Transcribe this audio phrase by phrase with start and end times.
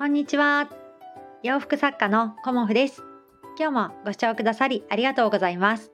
[0.00, 0.70] こんにちは。
[1.42, 3.02] 洋服作家のコモフです。
[3.58, 5.92] 今日もご視聴くださりありがとうございます。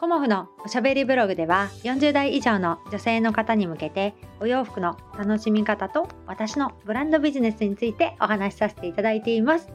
[0.00, 9.68] コモフのおしゃべりブログでは40代以上の女性の方に向けてお洋服の楽しみ方と私のブランドビジネスについてお話しさせていただいています。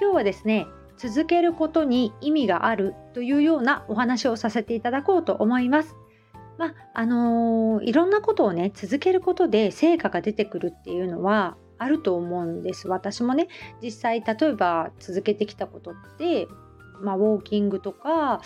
[0.00, 5.94] 今日はですね、続けることに意味があるというようなお話をさせていただこうと思います。
[6.58, 13.48] まあ、のー、いろんなことをね、続けることで成果が出てくるっていうのはあると思うんです私もね
[13.82, 16.48] 実際例えば続けてきたことって、
[17.00, 18.40] まあ、ウォーキングとか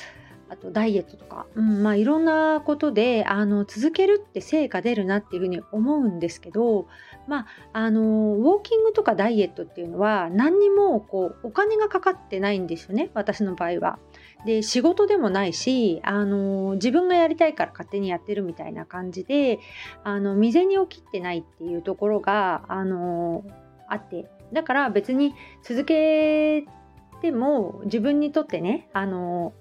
[0.51, 6.89] あとダイエットとか、うんまあ、いろんなことであの続けるって成果出るなっていうふうに思うんですけど、
[7.29, 14.01] まあ、あのウォーキングとかダイエットっていうのは何にもこうお金がかかってないんですよね私の場合は。
[14.45, 19.59] で仕事でもないしあの自分がやりたいから勝手にやってるみたいな感じで
[20.03, 23.45] あの未然を切ってないっていうところがあの
[23.89, 26.65] あってだから別に続け
[27.21, 29.53] ても自分にとってねあの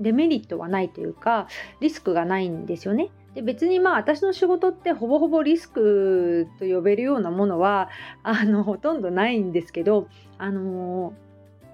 [0.00, 1.46] デメリットはないというか
[1.80, 3.10] リスクがないんですよね。
[3.34, 7.88] で別にまあ私の仕事ってほぼほぼリスクと呼べるようなものは
[8.22, 11.14] あのほとんどないんですけどあの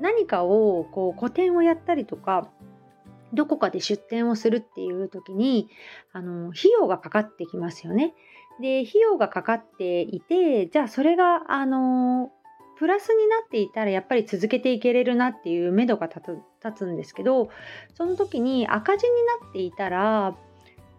[0.01, 2.49] 何かをこう個展をやったりとか
[3.33, 5.69] どこかで出店をするっていう時に
[6.13, 8.15] あの費用がかかってきますよね。
[8.61, 12.31] で費用がかかっていてじゃあそれがあの
[12.79, 16.43] プラスになっていたらやっぱり続けていけれるなっていう目処が立
[16.75, 17.51] つんですけど
[17.95, 20.35] その時に赤字になっていたら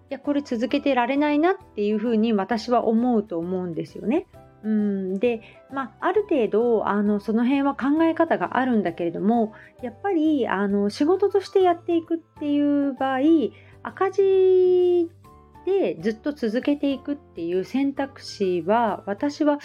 [0.09, 4.27] いやこれ続けてられないなっていうふうに私は思うと思うんですよね。
[4.63, 5.41] うん、で、
[5.73, 13.19] まあ、ある程度あのその辺は考え方があるんだけれどもやっぱりあの仕事としてやっていくっていう場合
[13.83, 15.09] 赤字
[15.65, 19.59] でずっと続けていくっていう選択肢は私は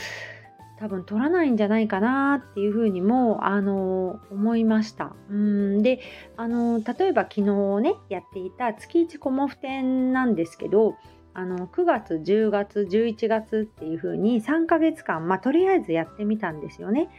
[0.79, 5.15] 多分取らないんじゃないかなっていうふうにもあの思いました。
[5.31, 6.01] うんで
[6.37, 7.43] あの例えば昨日
[7.81, 10.97] ねやっていた月1コモフ展なんですけど
[11.37, 17.11] あの9月10月11月っていう風に3ヶ月間、まあ、とりあえずやってみたんですよね。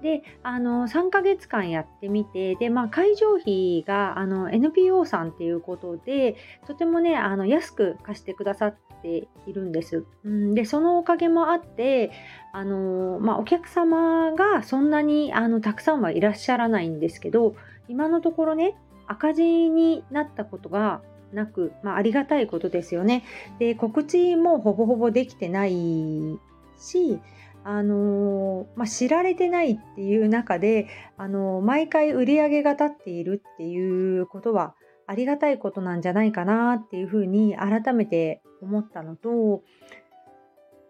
[0.00, 10.06] であの3ヶ月間やってみてで、まあ、会場費があの NPO さんっていうことでとてもねあの安く貸してくださっているんです。
[10.24, 12.12] うん、でそのおかげもあって
[12.54, 17.54] あの、まあ、お客様がそんなにあのたくさんはいらっしゃらないんですけど
[17.88, 18.74] 今のところね
[19.06, 23.24] 赤字になったことがなく、まあ、ありがたいことですよね。
[23.58, 26.38] で告知もほぼほぼできてない
[26.78, 27.20] し、
[27.64, 34.74] あのー、まあ、知られてないっていう中で、あのー、毎回売り上げが立っているっていうことは
[35.06, 39.62] ありがたいことなんじゃないかなっていうふうに改めて思ったのと、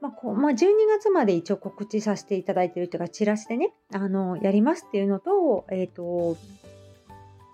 [0.00, 0.56] まあこうまあ、12
[0.88, 6.36] 月まで一応告知させていただいているというかチラシでねあのやりますっていうのと,、えーと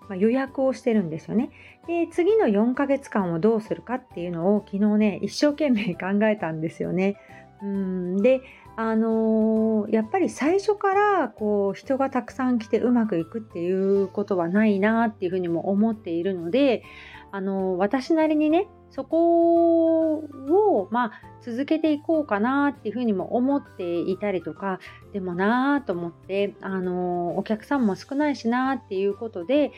[0.09, 1.49] まあ、予約をしてるんですよね。
[1.87, 7.17] で次の4ヶ月間をどうするかっていうのを昨日ね一生懸命考えたんですよね。
[7.61, 8.41] うんで
[8.75, 16.83] あのー、やっぱり最初からこう人がたくさん来てうまくいくっていうことはないなっていうふうにも思っているので、
[17.31, 24.79] あのー、私なりにねそこを、まあ、続けていこうかなっていうふうにも思っていたりとか
[25.13, 29.71] でもなぁと思って、あのー、お客さんも少ないしなっていうことで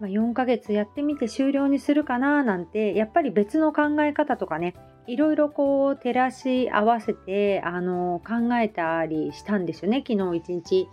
[0.00, 4.74] まあ、4ヶ月やってみて終了にするかななんてやっぱり別の考え方とかね
[5.06, 10.88] いろいろこう照らし合わせてあの考えたりしたんですよね昨日一日。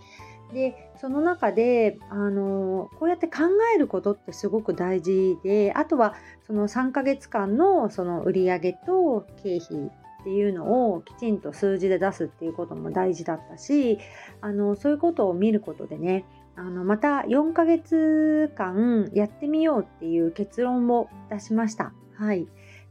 [0.52, 3.42] でその中であのこうやって考
[3.74, 6.14] えることってすごく大事であとは
[6.46, 9.90] その3ヶ月間のその売上と経費
[10.20, 13.98] っていうのをきちんと数字で出すっていうことも大事だったし
[14.40, 16.24] あのそういうことを見ることでね
[16.56, 21.92] あのまた4ヶ月間やってみようっていう結論を出しました。
[22.16, 22.46] はい、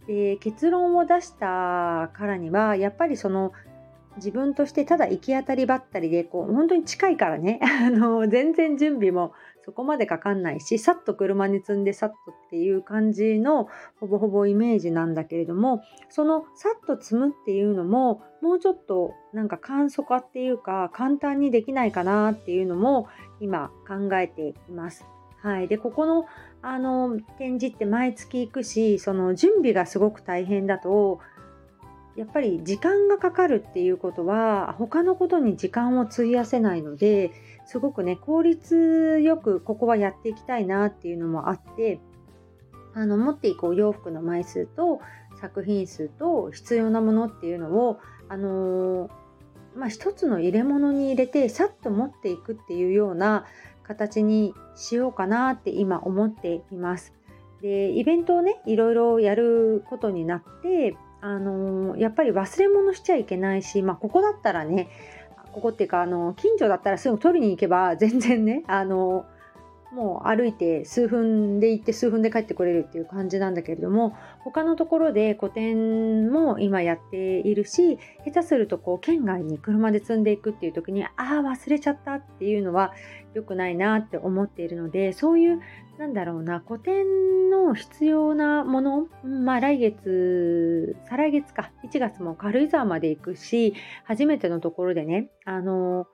[0.08, 3.54] で結論を出したからにはやっぱりその
[4.18, 9.34] 自分としてただ行き当たりばったりでこう本当に近いからね あの全然準備も
[9.66, 13.68] そこまでかかんないしさっと車に積んでさっとっていう感じの
[14.00, 23.08] ほぼほぼイメージなんだけれどもそのさっと積むっていうのももうちょっとなんか簡素化っていうか簡単にできないかなっていうのも
[23.40, 25.06] 今考えています。
[25.42, 26.26] はい、でここの
[26.62, 31.20] あの展示って毎月行くしその準備がすごく大変だと
[32.16, 37.32] やっぱり時間がかかるっていうことは他のことに時間を費やせないので
[37.66, 42.00] すごくね効率よくここはやっていきたいなっていうのもあって
[42.94, 45.02] あの持っていくお洋服の枚数と
[45.40, 48.00] 作品数と必要なものっていうのを
[48.30, 49.10] あのー、
[49.76, 53.46] まあ、一つの入れ物に入れてさっと持っていくっていうような
[53.84, 57.14] 形にしようかなって今思っています。
[57.62, 64.90] でイベントをねいろいろやることになってあのー、やっぱり忘れ物しちゃいけないし、まあ、ここだったらね
[65.54, 69.26] ここっていうかあの近所だったらすぐ取りに行けば全然ねあの
[69.94, 82.92] もう歩いて数分で行って数分で帰ってこれるっていう感じなんだけれども他のところで個展も今やっているし下手するとこう県外に車で積んでいくっていう時にああ忘れちゃったっていうのは
[83.36, 85.62] 良くないなって思っているのでそういう
[86.00, 93.76] なんだろうな個展の必要なものまあ来月再来月か1月も軽井沢まで行くし
[94.06, 96.08] 初めてのところでねあの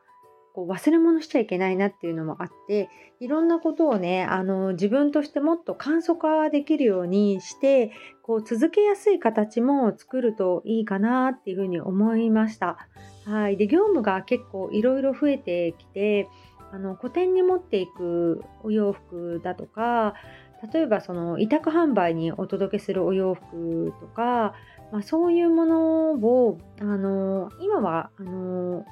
[0.54, 7.92] こう忘れ物しちゃいけないなっていうのもあっていろんなことをねあの自分としてもっと簡素化できるようにして
[8.24, 12.78] こう続けやすい形も作るといいかなっていうふうに思いました。
[13.26, 16.28] はい、で業務が結構いろいろ増えてきて
[16.72, 20.14] あの個展に持っていくお洋服だとか
[20.74, 24.54] 例えばその委託販売にお届けするお洋服とか、
[24.92, 28.86] まあ、そういうものをあの今はあの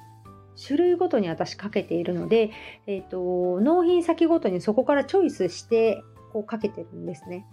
[0.62, 2.52] 種類ごとに私かけているので、
[2.88, 7.46] えーと、納品先ごとにそこからチョイスしてこうかけてるんですね。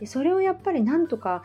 [0.00, 1.42] でそれをやっぱりなんとか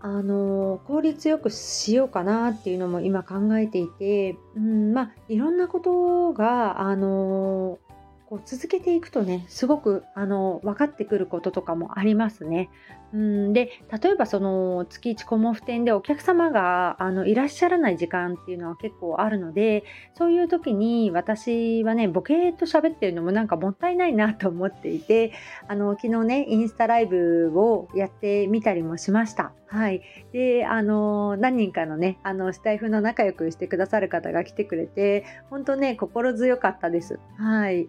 [0.00, 7.78] あの効率よくしようかなっていうのも今考えていて、うん、まあいろんなことがあの
[8.26, 12.70] こう続けていくとねすごくあの分かってくることとかもありますね。
[13.12, 19.84] うんで例えばその月1コモフ店でお客様があのいらっしゃらない時間っていうのは結構あるので
[20.14, 25.32] そういう時に私はねボケーっと喋ってるのもなんかもったいないなと思っていて
[25.68, 29.52] あの昨日ねインスタライブをやってみたりもしました。
[29.70, 30.00] はい、
[30.32, 37.20] であの何人かのねあのスタイフの仲良くしてくださる方が来てくれて本当ね心強かったです。
[37.36, 37.88] はい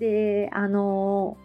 [0.00, 1.36] であの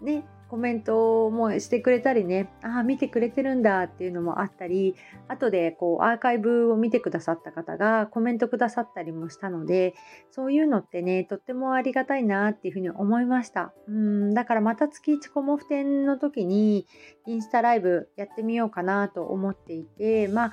[0.00, 4.94] ねコメントもしてくれたりねああ見てくれてるんだっていうのもあったり
[5.28, 9.94] 後でこうアーカイブを見てくださった方がコメントくださったりもしたので
[10.30, 13.72] そういうのってねとってもありがたいなっていうふうに思いました。
[13.88, 16.86] うんだからまた月1コモフ展の時に
[17.26, 20.52] インスタライブやってみようかなと思っていてまあ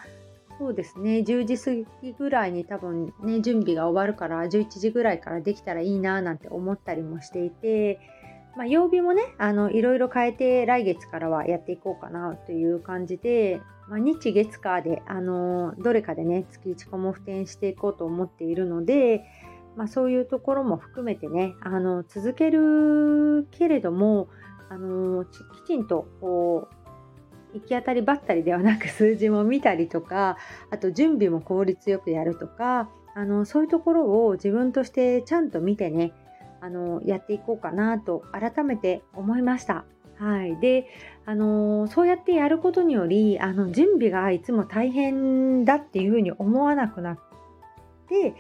[0.58, 1.72] そうですね10時過
[2.02, 8.00] ぎぐらいに多分ね準備が終わるから11時ぐらいからできたらいいななんて思ったりもしていて、
[8.56, 19.26] まあ、曜日もねあのいろいろ変えて来月からはやっていこうかなという感じで、まあ、日月火であのどれかでね月1個も付点していこうと思っているので、
[19.76, 24.30] まあ、そういうところも含めてねあの続けるけれども
[24.70, 25.38] あのき
[25.68, 30.38] ちんとこう行き当たりばったりではなく数字も見たりとか
[30.72, 36.14] あと準備も効率よくやるとかあのそういうところを自分としてちゃんと見てね
[36.62, 39.86] あのやっていこうかなと改めて思いました。
[40.18, 40.88] はい、で、
[41.26, 47.20] あのそうやってやることによりあの準備がいつも大変だっていうふうに思わなくなっ
[48.08, 48.34] てい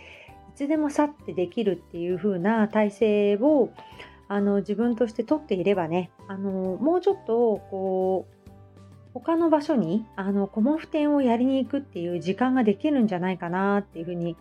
[0.55, 3.71] つでも去ってできるっていう風な体制を
[4.27, 8.45] あの自分として取っていればねあのもうちょっとこう
[9.13, 14.39] 他の場所にあのコモフ展をやりに行くっていう時間ができるんじゃないかなっていうふうに思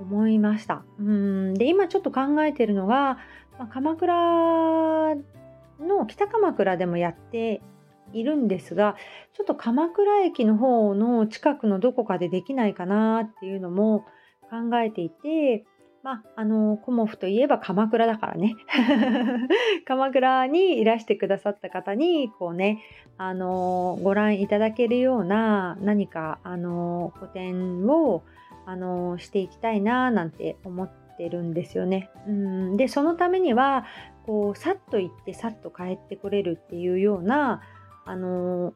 [0.00, 0.82] 思いました。
[0.98, 3.18] うんで今ちょっと考えてるのが、
[3.58, 5.14] まあ、鎌倉
[5.80, 7.62] の北鎌倉でもやって
[8.12, 8.96] いるんですが
[9.34, 14.04] ちょっと鎌倉駅の方の近くのどこかでできないかなっていうのも
[14.50, 15.64] 考えていて
[16.02, 18.56] まあ、あのコモフといえば鎌倉だからね
[19.84, 22.80] 鎌倉にいらしてくださった方にこうね
[23.18, 28.22] あのご覧いただけるような何かあの個展を
[28.66, 32.10] あのしていきたいななんて思ってるんですよね。
[32.26, 33.84] うんでそのためには
[34.26, 37.62] こうさっと行ってさっと帰ってこれるっていうような
[38.04, 38.74] あの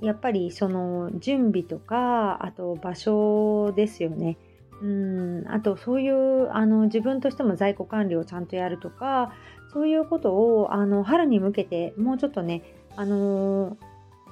[0.00, 4.38] やっぱりその準備とかあと場所ですよね。
[4.82, 9.32] うんあとそういうあの自分としても在庫管理をちゃんとやるとか
[9.72, 12.62] そういうことをあの春に向けてもうちょっとね
[12.96, 13.76] あの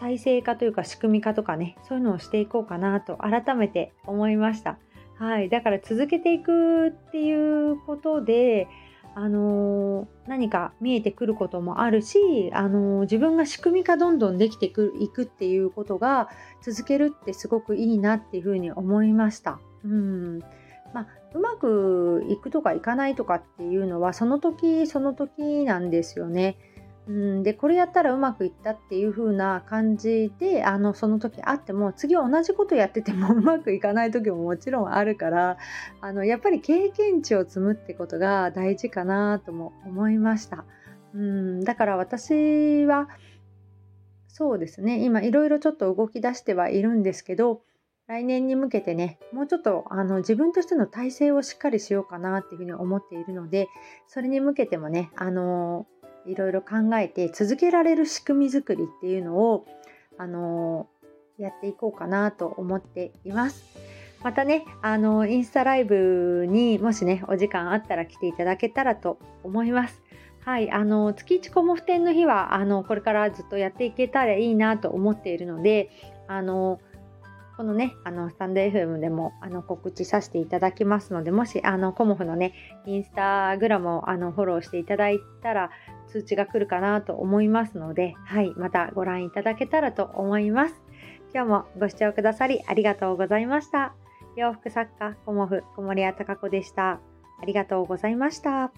[0.00, 4.78] 体制化というか仕組み化とかねそういうのをしていこうかなと改めて思いました。
[5.18, 8.68] はい、だから続けていくっていうことで
[9.16, 16.28] あの何か見えてくることもあるし、あの自分が仕組み化どんどんできていくっていうことが
[16.62, 19.58] 続けるってすごくいいなっていうふうに思いました。
[19.84, 20.38] うん
[20.94, 26.56] まあ、うまくいくとかいかないとかっていうのはその時その時なんですよね。
[27.08, 35.56] うん、でこれやったらうまくいったっていう風な感じであのその時あっても次は同じことやってても うまくいかない時ももちろんあるから
[36.02, 40.66] あのやっぱり経験値を積むってことが大事かなとも思いました。
[41.14, 43.08] うん、だから私は
[44.28, 47.62] そうですね今いろいろちょっと動き出してはいるんですけど
[48.06, 53.68] 来年に向けてねもうちょっとあの自分としての体制をしっかりしようかなっていうふうに思っているので
[54.06, 55.86] それに向けてもねあの
[56.28, 59.66] いろいろ考えて続けられる仕組み作りっていうのを
[60.18, 60.88] あの
[61.38, 63.64] やっていこうかなと思っています。
[64.22, 70.02] またね、あの、インスタライブにもしね、お時間あったら来ていただけたらと思います。
[70.44, 75.90] はい、あの、月一コモフ展の日は、あの、これからずっとやっていけたらいいなと思っているので、
[76.26, 76.80] あの、
[77.56, 82.54] このね、あの、スタンド FM でも、あの、告知させていただきますので、もし、あの、コモフのね、
[82.86, 85.70] インスタグラムを、あの、フォローしていただいたら、
[86.08, 90.74] 通知が来るかなと思いますので、はい、またご覧いただけたらと思います。
[91.34, 93.94] 今日もご視聴くださりありがとうございました。
[94.36, 97.00] 洋服作家、コモフ、小森屋隆子でした。
[97.40, 98.72] ありがとうございました。